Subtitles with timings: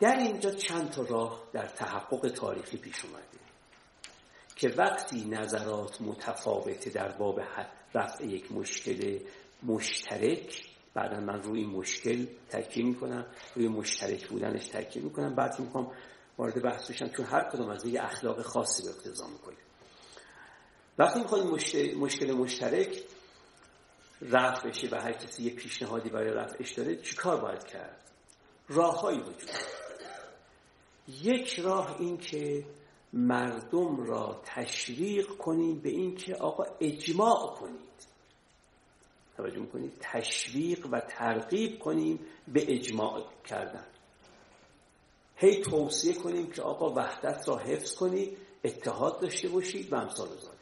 [0.00, 3.24] در اینجا چند تا راه در تحقق تاریخی پیش اومده
[4.56, 7.40] که وقتی نظرات متفاوته در باب
[7.94, 9.18] رفع یک مشکل
[9.62, 15.92] مشترک بعدا من روی مشکل تاکید می‌کنم روی مشترک بودنش تاکید می‌کنم بعد می‌خوام
[16.38, 19.56] وارد بحث بشم چون هر کدوم از یه اخلاق خاصی به اقتضا می‌کنه.
[20.98, 21.46] وقتی می‌خوایم
[21.96, 23.04] مشکل, مشترک
[24.22, 28.10] رفع بشه و هر کسی یه پیشنهادی برای رفعش داره چیکار باید کرد؟
[28.68, 29.50] راههایی وجود
[31.08, 32.64] یک راه این که
[33.12, 37.80] مردم را تشویق کنیم به این که آقا اجماع کنید.
[39.36, 43.86] توجه می‌کنید؟ تشویق و ترغیب کنیم به اجماع کردن.
[45.36, 50.60] هی توصیه کنیم که آقا وحدت را حفظ کنید اتحاد داشته باشید و امثال ذالک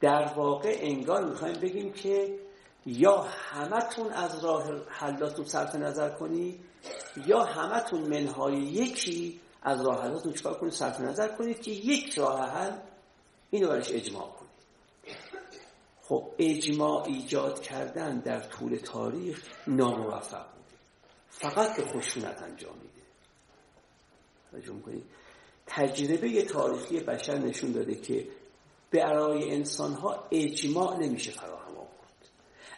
[0.00, 2.38] در واقع انگار می‌خوایم بگیم که
[2.86, 6.60] یا همتون از راه حلاتون صرف نظر کنید
[7.26, 12.50] یا همتون منهای یکی از راه حلاتون چکار کنید صرف نظر کنید که یک راه
[12.50, 12.72] حل
[13.50, 14.50] اینو برش اجماع کنید
[16.02, 20.64] خب اجماع ایجاد کردن در طول تاریخ ناموفق بود.
[21.28, 23.00] فقط به خشونت انجام میده.
[25.66, 28.28] تجربه تاریخی بشر نشون داده که
[28.92, 31.59] برای انسان ها اجماع نمیشه آورد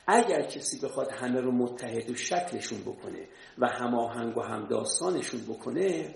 [0.06, 6.14] اگر کسی بخواد همه رو متحد و شکلشون بکنه و هماهنگ و همداستانشون بکنه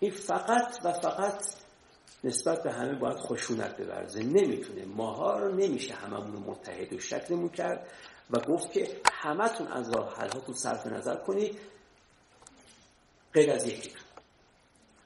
[0.00, 1.44] این فقط و فقط
[2.24, 4.22] نسبت به همه باید خشونت ببرزه.
[4.22, 4.84] نمی‌تونه.
[4.84, 7.92] ماها رو نمیشه هممون رو متحد و شکلمون کرد
[8.30, 11.58] و گفت که همتون از راه حلهاتون صرف نظر کنید
[13.34, 13.90] غیر از یکی.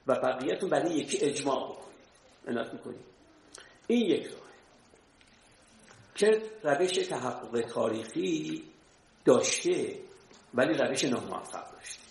[0.07, 2.73] و بقیهتون برای یکی اجماع بکنید.
[2.73, 3.05] می‌کنید.
[3.87, 4.44] این یک راه.
[6.15, 8.63] که روش تحقق تاریخی
[9.25, 9.99] داشته
[10.53, 12.03] ولی روش ناموفق داشته.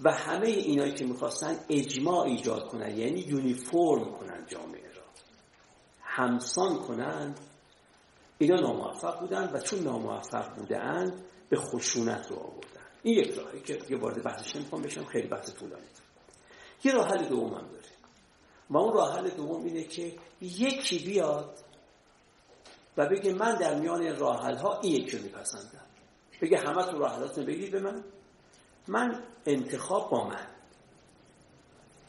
[0.00, 5.02] و همه اینایی که می‌خواستن اجماع ایجاد کنن یعنی یونیفرم کنن جامعه را.
[6.02, 7.34] همسان کنن
[8.38, 12.80] اینا ناموفق بودن و چون ناموفق بودن به خشونت رو آوردن.
[13.02, 15.86] این یک راهی که یه وارد بحثش نمی‌خوام بشم خیلی بحث طولانی.
[16.84, 17.84] یه راه دوم هم داره.
[18.70, 21.63] و اون راه دوم اینه که یکی بیاد
[22.96, 25.84] و بگه من در میان راه ها این یکی رو میپسندم.
[26.42, 28.04] بگه همه تو راه بگید به من.
[28.88, 30.46] من انتخاب با من.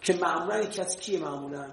[0.01, 1.71] که معمولا این کس کیه معمولا؟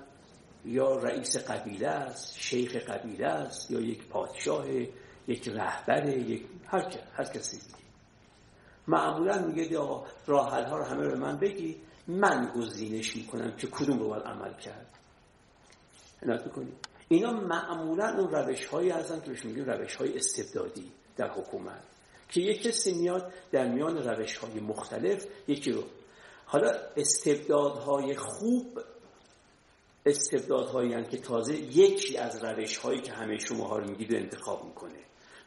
[0.64, 4.66] یا رئیس قبیله است شیخ قبیله است یا یک پادشاه
[5.28, 7.78] یک رهبر یک هر, هر کسی دیگه.
[8.88, 11.80] معمولا میگه آقا راه ها رو همه به من بگی.
[12.06, 14.98] من گزینش می‌کنم که کدوم رو باید عمل کرد.
[16.22, 21.82] عنایت می‌کنید اینا معمولا اون روش هایی هستن که میگیم روش های استبدادی در حکومت
[22.28, 25.82] که یک کسی میاد در میان روش های مختلف یکی رو.
[26.46, 28.80] حالا استبدادهای خوب
[30.06, 34.98] استبدادهایی که تازه یکی از روش هایی که همه شما رو میگید انتخاب می‌کنه.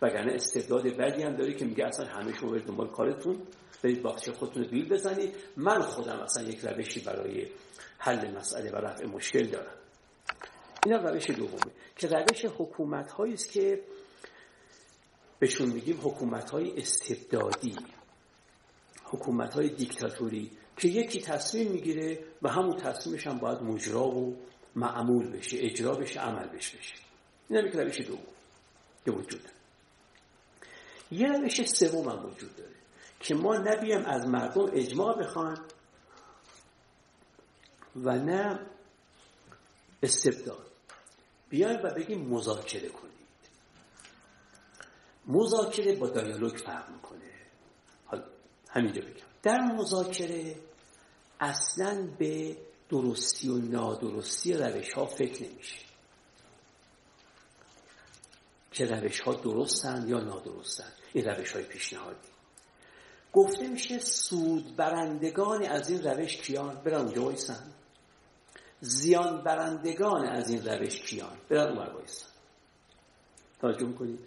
[0.02, 3.38] وگرنه استبداد بدی هم داره که میگه اصلا همه شما برید دنبال کارتون
[3.84, 5.36] برید باکچه خودتون رو بیل بزنید.
[5.58, 7.48] من خودم اصلا یک روشی برای
[7.98, 9.85] حل مسئله و رفع مشکل دارم.
[10.86, 13.84] اینا روش دومه که روش حکومت هایی است که
[15.40, 17.76] بهشون میگیم حکومت های استبدادی
[19.04, 24.38] حکومت های دیکتاتوری که یکی تصمیم می‌گیره و همون تصمیمش هم باید مجرا و
[24.76, 26.78] معمول بشه اجرا بشه عمل بشه.
[26.78, 26.96] بشه
[27.50, 28.20] این هم روش دوم
[29.06, 29.42] که وجود
[31.12, 32.76] یه روش سوم هم وجود داره
[33.20, 35.58] که ما نبیم از مردم اجماع بخوان
[37.96, 38.60] و نه
[40.04, 40.75] استبداد.
[41.56, 43.16] بیایم و بگیم مذاکره کنید.
[45.28, 47.32] مذاکره با دیالوگ فرق می‌کنه.
[48.06, 48.24] حالا
[48.70, 49.26] همینجا بگم.
[49.44, 50.56] در مذاکره
[51.40, 52.58] اصلا به
[52.90, 55.86] درستی و نادرستی روش ها فکر نمیشه.
[58.72, 60.94] که روش ها درستن یا نادرستن.
[61.14, 62.30] این روش های پیشنهادی.
[63.34, 67.22] گفته میشه سود برندگان از این روش کیان؟ برن اونجا
[68.86, 72.28] زیان برندگان از این روش کیان؟ برن اونور وایسن
[73.62, 74.20] توجه کنید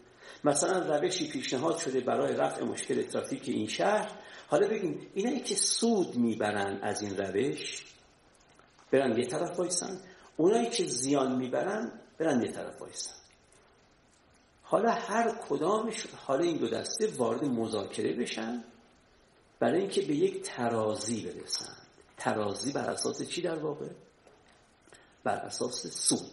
[0.44, 4.12] مثلا روشی پیشنهاد شده برای رفع مشکل ترافیک این شهر.
[4.48, 7.84] حالا بگیم اینایی که سود می‌برن از این روش
[8.92, 10.00] برن یه طرف وایسن.
[10.36, 13.14] اونایی که زیان می‌برن برن یه طرف وایسن.
[14.62, 18.64] حالا هر کدامش حالا این دو دسته وارد مذاکره بشن
[19.60, 21.76] برای اینکه به یک ترازی برسن.
[22.16, 23.88] ترازی بر اساس چی در واقع؟
[25.24, 26.30] بر اساس سود.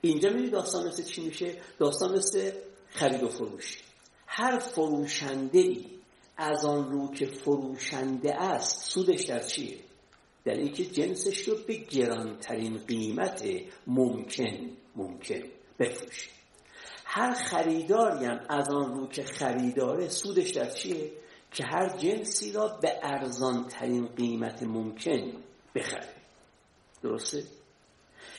[0.00, 2.52] اینجا می‌دونی داستان مثل چی میشه؟ داستان مثل
[2.90, 3.82] خرید و فروش.
[4.26, 5.86] هر فروشنده ای
[6.36, 9.78] از آن رو که فروشنده است سودش در چیه؟
[10.44, 13.44] در اینکه جنسش رو به گرانترین قیمت
[13.86, 15.42] ممکن ممکن
[15.78, 16.30] بفروشه.
[17.04, 21.10] هر خریداری هم از آن رو که خریداره سودش در چیه؟
[21.52, 25.32] که هر جنسی را به ارزان ترین قیمت ممکن
[25.74, 26.14] بخره.
[27.02, 27.44] درسته؟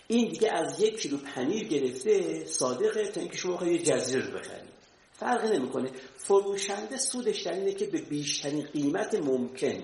[0.07, 4.72] این دیگه از یک کیلو پنیر گرفته صادقه تا اینکه شما یه جزیره رو بخرید.
[5.13, 5.92] فرقی نمی‌کنه.
[6.18, 9.83] فروشنده سودش در اینه که به بیشترین قیمت ممکن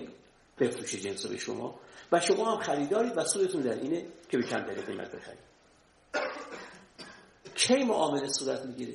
[0.58, 1.80] بفروشه جنس به شما
[2.12, 5.38] و شما هم خریدارید و سودتون در اینه که به کمترین قیمت بخرید.
[7.54, 8.94] کی معامله صورت می‌گیره؟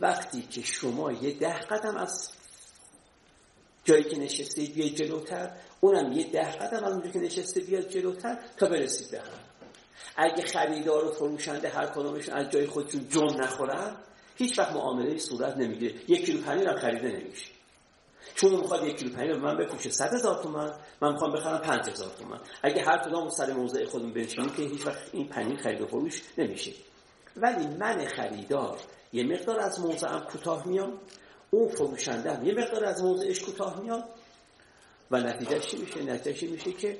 [0.00, 2.32] وقتی که شما یه ده قدم از
[3.84, 8.38] جایی که نشسته بیاید جلوتر اونم یه ده قدم از اونجا که نشسته بیاد جلوتر
[8.56, 9.26] تا برسید به هم.
[10.16, 13.96] اگه خریدار و فروشنده هر کدومشون از جای خودشون جون نخورن
[14.36, 15.94] هیچ وقت معامله صورت نمی‌گیره.
[16.08, 17.46] یک کیلو پنیر هم خریده نمیشه.
[18.34, 20.72] چون می‌خواد یک کیلو پنیر من بپوشه صد هزار تومن
[21.02, 24.86] من می‌خوام بخرم پنج هزار تومن اگه هر کدام سر موضع خودمون بنشینیم که هیچ
[24.86, 26.72] وقت این پنیر خرید و فروش نمیشه.
[27.36, 28.78] ولی من خریدار
[29.12, 31.00] یه مقدار از موضعم کوتاه میام
[31.50, 34.04] اون فروشنده یه مقدار از موضعش کوتاه میاد
[35.10, 36.98] و نتیجه چی میشه؟ نتیجه میشه که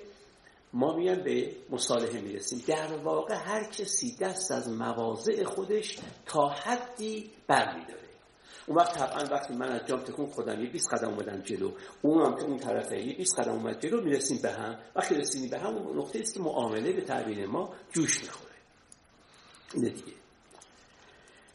[0.73, 2.63] ما میان به مصالحه می‌رسیم.
[2.67, 8.01] در واقع هر کسی دست از مواضع خودش تا حدی برمیداره.
[8.67, 11.73] اون وقت طبعا وقتی من از جام تکون خودم یه 20 قدم اومدم جلو.
[12.03, 14.79] اون هم که اون طرفه یه 20 قدم اومد جلو می‌رسیم به هم.
[14.97, 18.55] وقتی رسیدیم به هم اون نقطه است که معامله به تعبیر ما جوش می‌خوره.
[19.75, 20.13] اینه دیگه.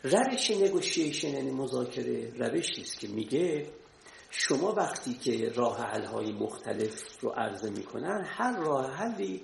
[0.03, 3.67] روش نگوشیشن یعنی مذاکره روشی است که میگه
[4.37, 9.41] شما وقتی که راه حل مختلف رو عرضه می‌کنن هر راه حلی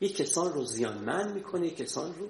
[0.00, 2.28] یک کسان رو زیانمند می‌کنه یک کسان رو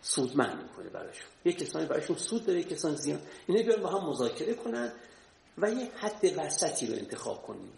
[0.00, 1.26] سودمند می‌کنه براشون.
[1.44, 3.20] یک کسانی براشون سود داره یک کسان زیان.
[3.46, 4.92] اینا بیان با هم مذاکره کنن
[5.58, 7.72] و یه حد وسطی رو انتخاب کنیم.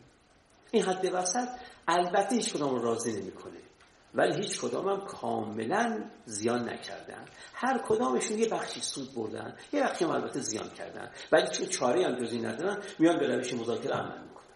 [0.70, 1.48] این حد وسط
[1.88, 3.67] البته هیچ کدام راضی نمی‌کنه.
[4.14, 7.24] ولی هیچ کدام هم کاملا زیان نکردن.
[7.54, 11.10] هر کدامشون یه بخشی سود بردن یه بخشی هم البته زیان کردن.
[11.32, 14.46] ولی چون چاره هم جزی ندارن میان به روش مذاکره عمل می‌کنن.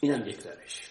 [0.00, 0.90] این هم یک روش.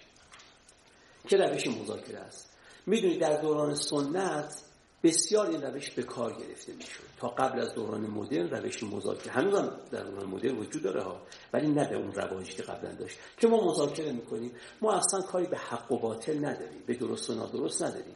[1.28, 4.62] که روش مذاکره است؟ می‌دونید در دوران سنت
[5.04, 7.04] بسیار این روش به کار گرفته می‌شد.
[7.18, 11.22] تا قبل از دوران مدرن روش مذاکره هنوز هم در دوران مدرن وجود داره ها
[11.54, 13.20] ولی نه به اون رواشی که قبلا داشت.
[13.38, 14.52] که ما مذاکره می‌کنیم
[14.82, 18.16] ما اصلا کاری به حق و باطل نداریم به درست و نادرست نداریم.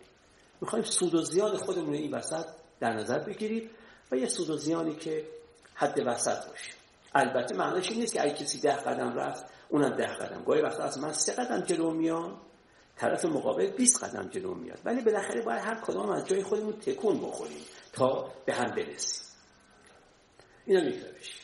[0.61, 2.45] می‌خوایم سود و زیان خودمون این وسط
[2.79, 3.69] در نظر بگیرید
[4.11, 5.27] و یه سود و زیانی که
[5.75, 6.71] حد وسط باشه.
[7.15, 10.43] البته معنیش این نیست که اگه کسی ده قدم رفت اونم ده قدم.
[10.43, 12.37] گاهی وقتا از من سه قدم جلو میان.
[12.97, 14.79] طرف مقابل 20 قدم جلو میاد.
[14.85, 17.61] ولی بالاخره باید هر کدام از جای خودمون تکون بخوریم
[17.93, 19.25] تا به هم برسیم.
[20.65, 21.41] اینا یک روش.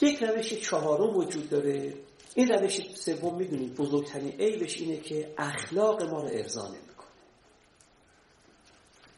[0.00, 1.94] یک روش چهارم وجود داره.
[2.34, 7.08] این روش سوم می‌دونید بزرگترین عیبش اینه که اخلاق ما رو ارضا نمی‌کنه.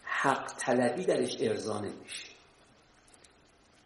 [0.03, 2.29] حق طلبی درش ارضا نمیشه.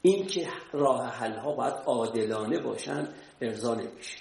[0.02, 3.08] این که راه حل ها باید عادلانه باشن
[3.40, 4.18] ارضا نمیشه.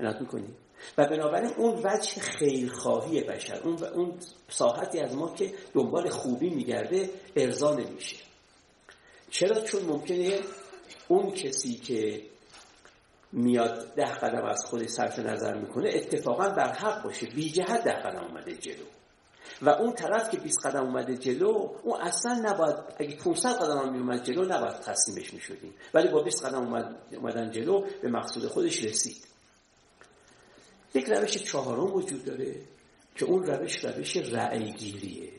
[0.00, 0.56] عنایت می‌کنید
[0.98, 4.18] و بنابراین اون وجه خیرخواهی بشر اون, اون
[4.48, 8.16] ساحتی از ما که دنبال خوبی میگرده ارضا نمیشه.
[9.30, 10.40] چرا؟ چون ممکنه
[11.08, 12.22] اون کسی که
[13.32, 17.92] میاد ده قدم از خود صرف نظر می‌کنه اتفاقا بر حق باشه بی جهت ده
[17.92, 18.84] قدم اومده جلو.
[19.62, 23.92] و اون طرف که 20 قدم اومده جلو اون اصلا نباید اگه 500 قدم هم
[23.92, 25.74] میومد جلو نباید تسلیمش می‌شدیم.
[25.94, 29.31] ولی با 20 قدم اومد اومدن جلو به مقصود خودش رسید.
[30.94, 32.60] یک روش چهارم وجود داره
[33.14, 35.32] که اون روش روش رأیگیریه.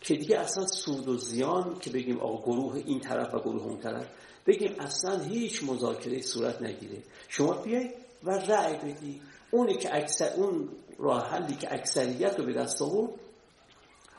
[0.00, 3.80] که دیگه اصلا سود و زیان که بگیم آقا گروه این طرف و گروه اون
[3.80, 4.06] طرف
[4.46, 7.02] بگیم اصلا هیچ مذاکره صورت نگیره.
[7.28, 9.22] شما بیاید و رأی بدی.
[9.50, 13.12] اونی که اکثر اون راه حلی که اکثریت رو به دست آورد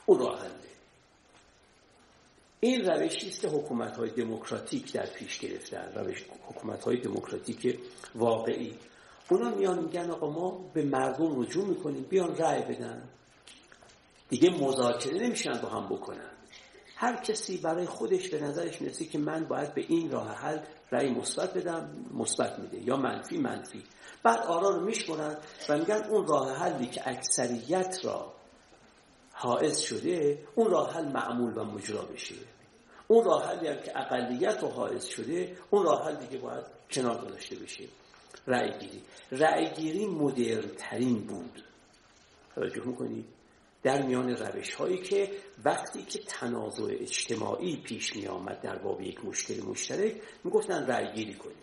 [0.06, 0.73] اون راه حله.
[2.64, 7.80] این روشی است که حکومت های دموکراتیک در پیش گرفتن روش حکومت های دموکراتیک
[8.16, 8.76] واقعی.
[9.30, 13.10] اونا میان میگن آقا ما به مردم رجوع می‌کنیم بیان رأی بدن.
[14.30, 16.32] دیگه مذاکره نمیشن با هم بکنن.
[16.96, 20.60] هر کسی برای خودش به نظرش می‌رسه که من باید به این راه حل
[20.92, 23.84] رأی مثبت بدم مثبت میده یا منفی منفی.
[24.24, 25.38] بعد آرا رو میشمرن
[25.70, 28.34] و میگن اون راه حلی که اکثریت را
[29.44, 32.36] حائز شده اون راه حل معمول و مجرا بشه.
[33.08, 37.26] اون راه حلی هم که اقلیت رو حائز شده اون راه حل دیگه باید کنار
[37.26, 37.84] گذاشته بشه.
[38.48, 39.02] رأی گیری.
[39.32, 41.64] رأی گیری مدرن ترین بود.
[42.56, 43.26] توجه می‌کنید
[43.84, 45.32] در میان روش هایی که
[45.66, 51.14] وقتی که تنازع اجتماعی پیش می آمد در باب یک مشکل مشترک می گفتن رأی
[51.14, 51.56] گیری کنیم.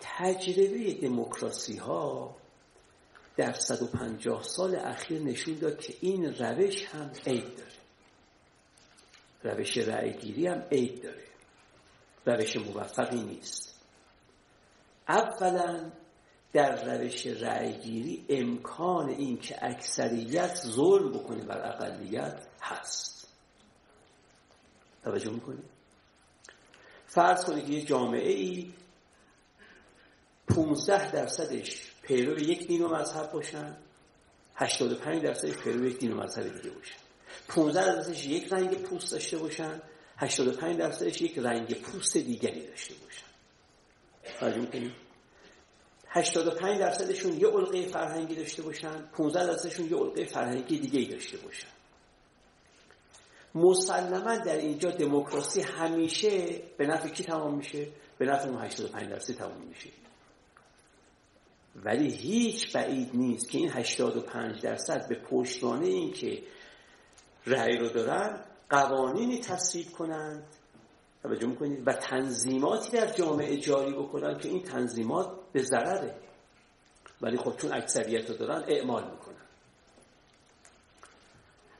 [0.00, 2.36] تجربه دموکراسی ها
[3.36, 7.70] در 150 سال اخیر نشون داد که این روش هم عیب داره.
[9.42, 11.24] روش رأی گیری هم عیب داره.
[12.26, 13.80] روش موفقی نیست.
[15.08, 15.90] اولا
[16.52, 23.28] در روش رأیگیری امکان این که اکثریت ظلم بکنه بر اقلیت هست.
[25.04, 25.64] توجه می‌کنید
[27.06, 28.72] فرض کنید که یه جامعه ای
[30.48, 33.76] 15 درصدش پیرو یک دین و مذهب باشن
[34.54, 36.96] 85 درصدش پیرو یک دین و مذهب دیگه باشن.
[37.48, 39.82] 15 درصدش یک رنگ پوست داشته باشن
[40.16, 43.26] 85 درصدش یک رنگ پوست دیگری داشته باشن.
[44.40, 44.92] توجه می‌کنید
[46.08, 51.68] 85 درصدشون یه علقه فرهنگی داشته باشن 15 درصدشون یه علقه فرهنگی دیگه داشته باشن.
[53.54, 59.34] مسلما در اینجا دموکراسی همیشه به نفع کی تمام میشه؟ به نفع اون 85 درصد
[59.34, 59.88] تمام میشه.
[61.84, 66.42] ولی هیچ بعید نیست که این 85 درصد به پشتوانه این که
[67.46, 70.46] رأی رو دارن قوانینی تصویب کنند.
[71.22, 76.14] توجه می‌کنید؟ و تنظیماتی در جامعه جاری بکنن که این تنظیمات به ضرره.
[77.22, 79.36] ولی خب چون اکثریت رو دارن اعمال می‌کنن.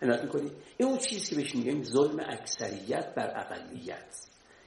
[0.03, 4.15] عنایت می‌کنید؟ این اون چیزی که بهش میگیم ظلم اکثریت بر اقلیت.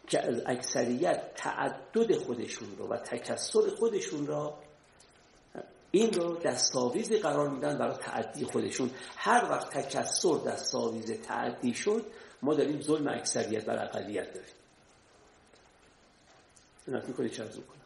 [0.07, 4.59] که از اکثریت تعدد خودشون رو و تکسر خودشون را
[5.91, 8.91] این رو دستاویزی قرار میدن برای تعدی خودشون.
[9.17, 12.05] هر وقت تکسر دستاویز تعدی شد
[12.41, 14.53] ما داریم ظلم اکثریت بر اقلیت داریم.
[17.07, 17.79] می‌کنه چه کنم؟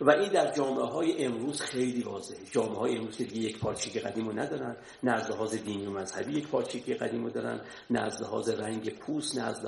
[0.00, 2.38] و این در جامعه های امروز خیلی واضحه.
[2.50, 4.76] جامعه های امروز که دیگه یک پارچگی قدیم رو ندارن.
[5.02, 7.60] نه از لحاظ دینی و مذهبی یک پارچگی قدیم رو دارن.
[7.90, 9.64] نه از رنگ پوست نه از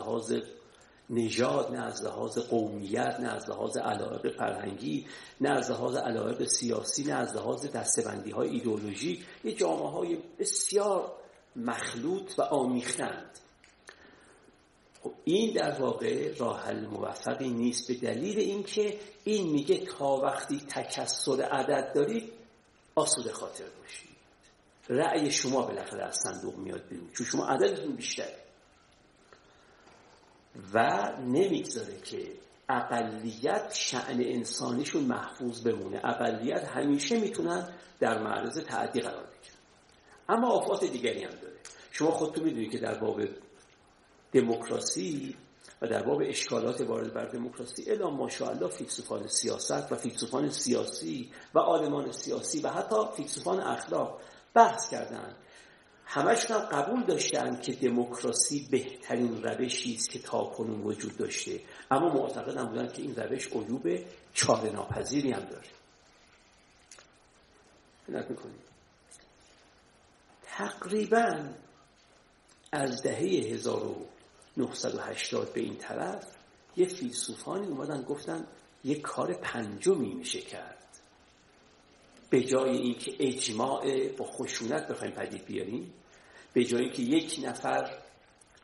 [1.11, 5.07] نژاد نه از لحاظ قومیت نه از لحاظ علایق فرهنگی
[5.41, 11.13] نه از لحاظ علایق سیاسی نه از لحاظ دستبندی های ایدئولوژی یه جامعه های بسیار
[11.57, 13.39] مخلوط و آمیختند.
[15.03, 20.59] خب این در واقع راه حل موفقی نیست به دلیل اینکه این میگه تا وقتی
[20.59, 22.33] تکسر عدد دارید
[22.95, 24.11] آسوده خاطر باشید.
[24.89, 28.37] رأی شما بالاخره از صندوق میاد بیرون چون شما عددتون بیشتره.
[30.75, 30.89] و
[31.21, 32.33] نمی‌گذاره که
[32.69, 36.01] اقلیت شعن انسانیشون محفوظ بمونه.
[36.05, 37.69] اقلیت همیشه می‌تونن
[38.01, 39.57] در معرض تعدی قرار بگیرن.
[40.29, 41.55] اما آفات دیگری هم داره.
[41.91, 43.21] شما خودتون می‌دونید که در باب
[44.33, 45.37] دموکراسی
[45.83, 51.59] و در باب اشکالات وارد بر دموکراسی الا ماشاءالله فیلسوفان سیاست و فیلسوفان سیاسی و
[51.59, 54.21] عالمان سیاسی و حتی فیلسوفان اخلاق
[54.55, 55.37] بحث کردند
[56.07, 61.61] همشون هم قبول داشتن که دموکراسی بهترین روشی است که تاکنون وجود داشته.
[61.91, 63.89] اما معتقد هم بودن که این روش عیوب
[64.35, 65.69] چاره ناپذیری هم داره.
[70.43, 71.49] تقریبا
[72.73, 73.19] از دهه
[73.55, 76.27] 1980 به این طرف
[76.77, 78.47] یه فیلسوفانی اومدن گفتن
[78.85, 80.84] یه کار پنجمی میشه کرد.
[82.35, 85.93] به جای اینکه اجماع با خشونت بخوایم پدید بیاریم
[86.53, 87.99] به جای اینکه یک نفر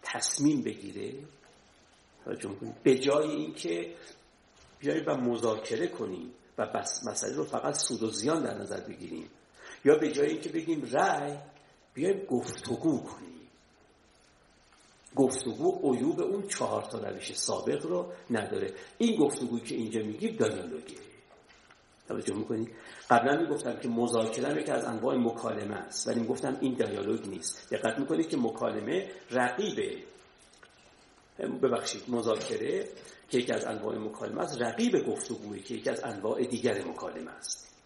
[0.03, 1.15] تصمیم بگیره
[2.83, 3.95] به جای اینکه
[4.79, 9.31] بیاییم و مذاکره کنیم و بس مسئله رو فقط سود و زیان در نظر بگیریم
[9.85, 11.39] یا به جای اینکه بگیم رأی
[11.95, 13.49] بیایم گفتگو کنیم.
[15.17, 18.75] گفتگو عیوب اون چهار تا روش سابق رو نداره.
[18.99, 21.10] این گفتگویی که اینجا میگیم دیالوگه
[22.11, 22.71] توجه می‌کنید
[23.11, 27.75] قبلا می‌گفتم که مذاکره یکی از انواع مکالمه است ولی می‌گفتم این دیالوگ نیست.
[27.75, 30.03] دقت می‌کنید که مکالمه رقیبه
[31.63, 32.89] ببخشید مذاکره
[33.29, 37.77] که یکی از انواع مکالمه است رقیب گفتگویی که یکی از انواع دیگر مکالمه است.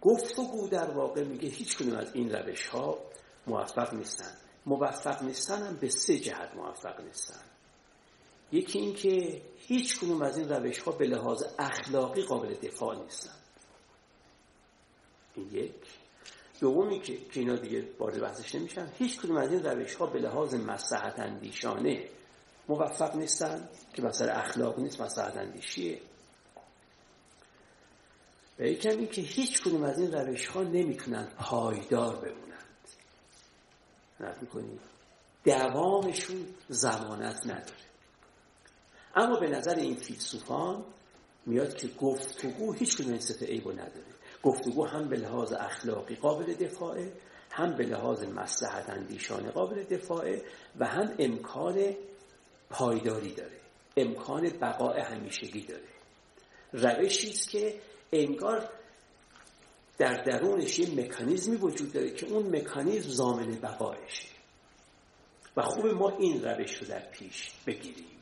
[0.00, 2.98] گفتگو در واقع میگه هیچ کنون از این روش ها
[3.46, 7.40] موفق نیستند موفق نیستن هم به سه جهت موفق نیستن.
[8.52, 13.34] یکی اینکه هیچ کنون از این روش ها به لحاظ اخلاقی قابل دفاع نیستن.
[15.34, 15.72] این یک.
[16.60, 18.92] دومی که که اینا دیگه وارد بحثش نمیشن.
[18.98, 22.08] هیچ کدوم از این روش ها به لحاظ مصلحت اندیشانه
[22.68, 26.00] موفق نیستن که مثلا اخلاق نیست مصلحت اندیشیه.
[28.58, 32.64] و یکم که هیچ کدوم از این روش ها نمی‌تونن پایدار بمونن
[34.20, 34.80] نفت می‌کنید
[35.44, 37.85] دوامشون زمانت نداره.
[39.16, 40.84] اما به نظر این فیلسوفان
[41.46, 44.04] میاد که گفتگو هیچ کنون این صفت عیبو نداره.
[44.42, 47.12] گفتگو هم به لحاظ اخلاقی قابل دفاعه
[47.50, 50.42] هم به لحاظ مسلحت اندیشانه قابل دفاعه
[50.78, 51.94] و هم امکان
[52.70, 53.60] پایداری داره.
[53.96, 55.88] امکان بقای همیشگی داره.
[56.72, 57.74] روشی است که
[58.12, 58.70] انگار
[59.98, 64.28] در درونش یه مکانیزمی وجود داره که اون مکانیزم زامن بقایشه.
[65.56, 68.15] و خوب ما این روش رو در پیش بگیریم.